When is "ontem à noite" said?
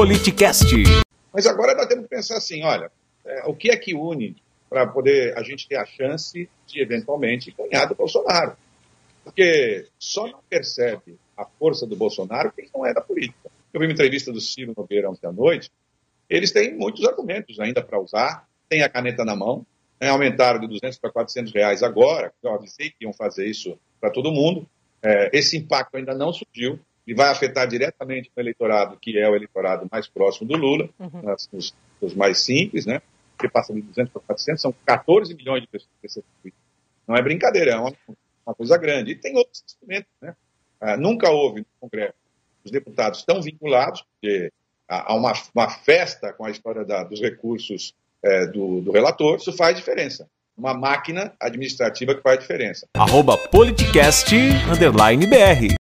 15.10-15.70